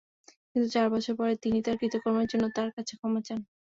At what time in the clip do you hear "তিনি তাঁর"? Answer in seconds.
1.43-1.79